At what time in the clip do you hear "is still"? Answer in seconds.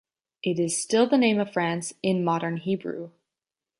0.57-1.07